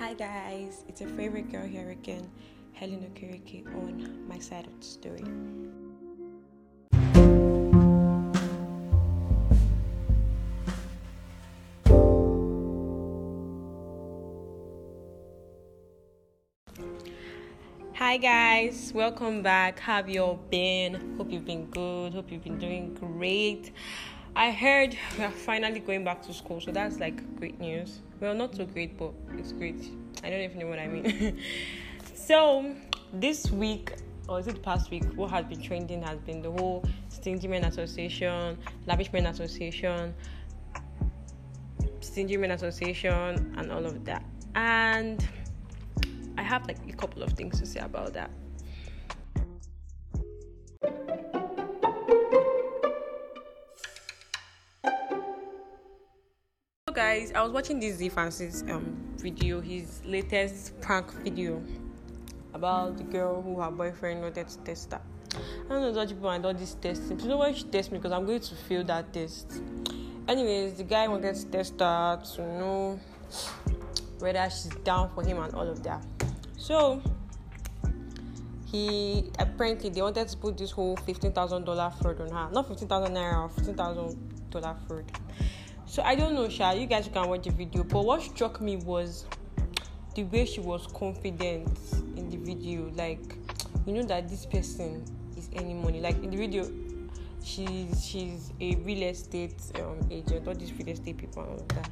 [0.00, 2.26] Hi guys, it's your favorite girl here again,
[2.72, 5.22] Helen Okereke on my side of the story.
[17.92, 19.80] Hi guys, welcome back.
[19.80, 21.18] How have you all been?
[21.18, 22.14] Hope you've been good.
[22.14, 23.70] Hope you've been doing great.
[24.36, 28.00] I heard we are finally going back to school, so that's like great news.
[28.20, 29.90] Well, not so great, but it's great.
[30.22, 31.40] I don't even know what I mean.
[32.14, 32.74] so,
[33.12, 33.92] this week,
[34.28, 37.64] or is it past week, what has been trending has been the whole Stingy Men
[37.64, 40.14] Association, Lavish Men Association,
[42.00, 44.22] Stingy Men Association, and all of that.
[44.54, 45.26] And
[46.36, 48.30] I have like a couple of things to say about that.
[57.10, 61.60] Guys, I was watching this Z Francis um video, his latest prank video
[62.54, 65.00] about the girl who her boyfriend wanted to test her.
[65.34, 67.18] I don't know what people and all this testing.
[67.18, 69.60] You know why she test me because I'm going to fail that test.
[70.28, 73.00] Anyways, the guy wanted to test her to know
[74.20, 76.04] whether she's down for him and all of that.
[76.58, 77.02] So
[78.66, 82.52] he apparently they wanted to put this whole fifteen thousand dollar fraud on her.
[82.52, 85.10] Not fifteen thousand naira, fifteen thousand dollar fraud.
[85.90, 86.70] So I don't know, Sha.
[86.70, 87.82] You guys can watch the video.
[87.82, 89.26] But what struck me was
[90.14, 91.66] the way she was confident
[92.16, 92.92] in the video.
[92.94, 93.36] Like,
[93.86, 95.04] you know that this person
[95.36, 96.00] is any money.
[96.00, 96.70] Like in the video,
[97.42, 101.90] she's she's a real estate um, agent, all these real estate people and all that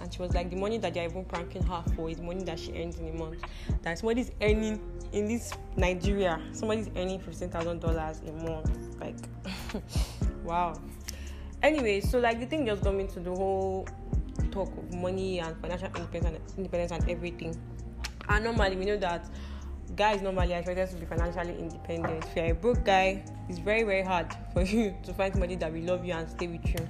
[0.00, 2.58] and she was like the money that they're even pranking her for is money that
[2.58, 3.40] she earns in a month
[3.82, 4.80] that somebody's earning
[5.12, 9.14] in this nigeria somebody's earning fifteen thousand dollars a month like
[10.44, 10.74] wow
[11.62, 13.86] anyway so like the thing just got me to the whole
[14.52, 17.58] talk of money and financial independence, independence and everything.
[18.28, 19.28] And normally we know that
[19.96, 22.24] guys normally are expected to be financially independent.
[22.24, 25.72] If you're a broke guy it's very very hard for you to find somebody that
[25.72, 26.86] will love you and stay with you.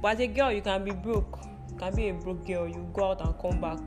[0.00, 1.40] But as a girl you can be broke.
[1.70, 2.68] You can be a broke girl.
[2.68, 3.80] You go out and come back.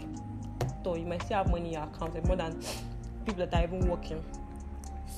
[0.83, 2.61] So you might still have money in your account like more than
[3.25, 4.23] people that are even working.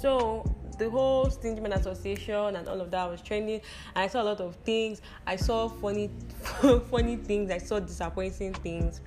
[0.02, 0.44] So
[0.80, 3.62] the whole men association and all of that was trending
[3.96, 6.10] and i saw a lot of things i saw funny
[6.90, 9.02] funny things i saw disappointing things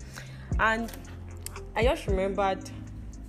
[0.60, 0.92] and
[1.74, 2.70] i just remembered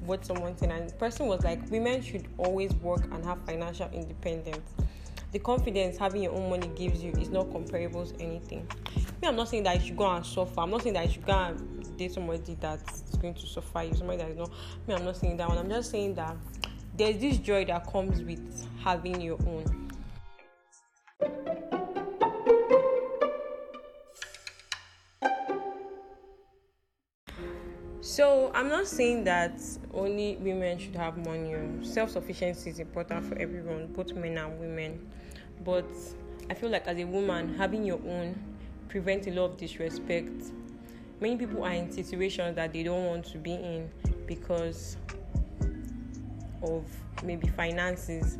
[0.06, 3.90] what someone said and the person was like women should always work and have financial
[3.94, 4.74] independence
[5.32, 8.68] the confidence having your own money gives you is not comparable to anything
[9.24, 10.60] me, I'm not saying that you should go and suffer.
[10.60, 13.94] I'm not saying that you should go and date somebody that's going to suffer you,
[13.96, 14.52] somebody that is not.
[14.86, 15.58] Me, I'm not saying that one.
[15.58, 16.36] I'm just saying that
[16.96, 19.84] there's this joy that comes with having your own.
[28.02, 29.60] So I'm not saying that
[29.94, 31.56] only women should have money.
[31.84, 35.10] Self-sufficiency is important for everyone, both men and women.
[35.64, 35.88] But
[36.50, 38.36] I feel like as a woman, having your own
[38.88, 40.52] prevents a lot of disrespect.
[41.20, 43.90] Many people are in situations that they don't want to be in
[44.28, 44.98] because
[46.64, 46.86] of
[47.24, 48.38] maybe finances.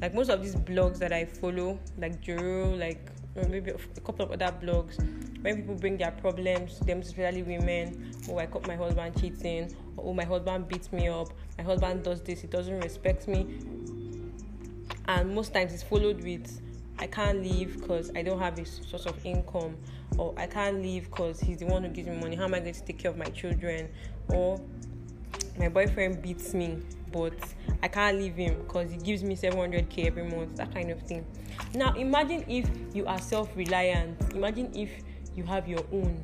[0.00, 3.10] Like most of these blogs that I follow, like Juro, like
[3.48, 4.98] maybe a couple of other blogs,
[5.42, 10.08] when people bring their problems, them especially women, oh I caught my husband cheating, or
[10.08, 13.46] oh my husband beats me up, my husband does this, he doesn't respect me.
[15.08, 16.60] And most times it's followed with
[16.98, 19.76] I can't leave because I don't have a source of income,
[20.18, 22.36] or I can't leave because he's the one who gives me money.
[22.36, 23.88] How am I going to take care of my children?
[24.28, 24.60] Or
[25.58, 26.78] my boyfriend beats me,
[27.12, 27.34] but
[27.82, 31.26] I can't leave him because he gives me 700k every month, that kind of thing.
[31.74, 34.90] Now, imagine if you are self reliant, imagine if
[35.34, 36.22] you have your own.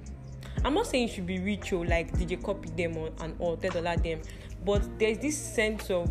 [0.65, 3.56] I'm not saying you should be rich or like DJ Cuppy them or, and all,
[3.56, 4.20] $10 them,
[4.65, 6.10] but there's this sense of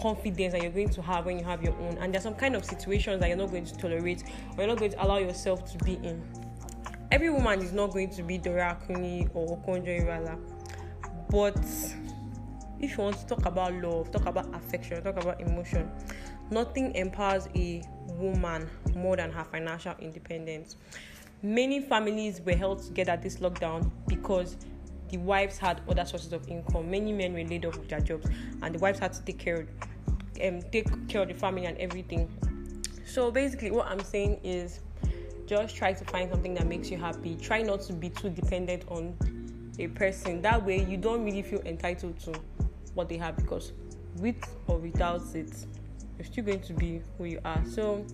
[0.00, 1.98] confidence that you're going to have when you have your own.
[1.98, 4.22] And there's some kind of situations that you're not going to tolerate
[4.56, 6.22] or you're not going to allow yourself to be in.
[7.10, 10.38] Every woman is not going to be Dora Akunyili or Okonjo Iweala.
[11.30, 11.58] But
[12.80, 15.90] if you want to talk about love, talk about affection, talk about emotion,
[16.50, 17.82] nothing empowers a
[18.14, 20.76] woman more than her financial independence.
[21.42, 24.56] Many families were held together this lockdown because
[25.08, 26.90] the wives had other sources of income.
[26.90, 28.26] Many men were laid off with their jobs,
[28.62, 29.66] and the wives had to take care
[30.42, 32.28] um, take care of the family and everything.
[33.06, 34.80] So basically, what I'm saying is,
[35.46, 37.36] just try to find something that makes you happy.
[37.36, 39.16] Try not to be too dependent on
[39.78, 40.42] a person.
[40.42, 42.32] That way, you don't really feel entitled to
[42.94, 43.72] what they have because
[44.16, 44.36] with
[44.66, 45.52] or without it,
[46.16, 47.62] you're still going to be who you are.
[47.66, 48.06] So,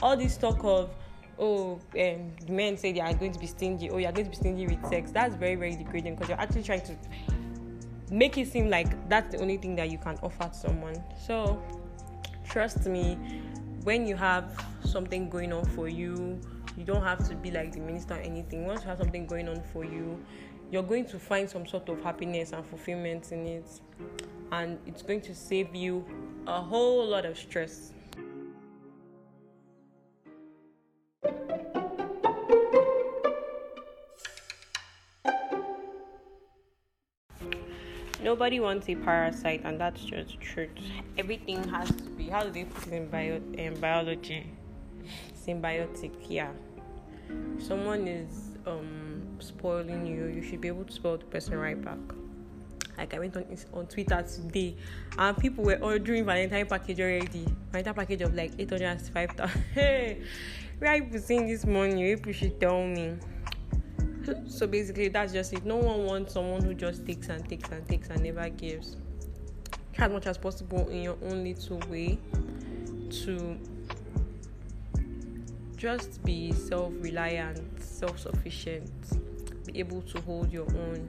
[0.00, 0.90] all this talk of
[1.38, 3.90] oh, um, men say they are going to be stingy.
[3.90, 5.10] Oh, you are going to be stingy with sex.
[5.10, 6.96] That's very, very degrading because you're actually trying to
[8.10, 11.02] make it seem like that's the only thing that you can offer to someone.
[11.26, 11.62] So,
[12.48, 13.18] trust me,
[13.84, 16.40] when you have something going on for you,
[16.76, 18.66] you don't have to be like the minister or anything.
[18.66, 20.22] Once you have something going on for you,
[20.72, 23.80] you're going to find some sort of happiness and fulfillment in it,
[24.52, 26.02] and it's going to save you
[26.46, 27.92] a whole lot of stress.
[38.22, 40.70] Nobody wants a parasite, and that's just truth.
[41.18, 42.28] Everything has to be.
[42.28, 44.46] How do they put it in in biology?
[45.34, 46.52] Symbiotic, yeah.
[47.58, 51.98] someone is um spoiling you, you should be able to spoil the person right back.
[52.98, 54.76] Like I went on on Twitter today,
[55.18, 57.46] and people were ordering Valentine package already.
[57.70, 59.64] Valentine package of like eight hundred and five thousand.
[59.74, 60.22] Hey,
[60.78, 62.14] where are you seeing this money?
[62.16, 63.16] People should tell me.
[64.46, 65.64] so basically, that's just it.
[65.64, 68.96] No one wants someone who just takes and takes and takes and never gives.
[69.98, 72.18] As much as possible in your own little way
[73.24, 73.58] to
[75.76, 77.60] just be self reliant,
[78.02, 78.90] self sufficient,
[79.66, 81.08] be able to hold your own.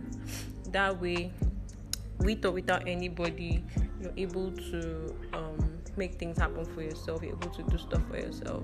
[0.71, 1.31] That way,
[2.19, 3.63] with or without anybody,
[3.99, 8.17] you're able to um, make things happen for yourself, you're able to do stuff for
[8.17, 8.63] yourself.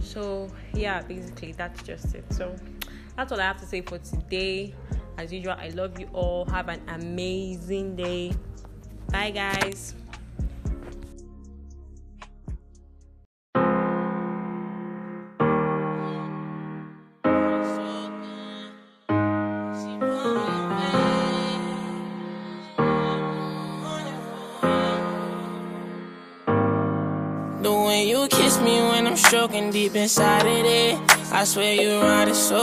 [0.00, 2.24] So, yeah, basically, that's just it.
[2.32, 2.56] So,
[3.14, 4.74] that's all I have to say for today.
[5.18, 6.46] As usual, I love you all.
[6.46, 8.32] Have an amazing day.
[9.10, 9.94] Bye, guys.
[28.32, 30.98] Kiss me when I'm stroking deep inside of it,
[31.32, 32.60] I swear you ride it so.